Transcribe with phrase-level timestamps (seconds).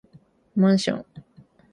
[0.55, 1.05] マンション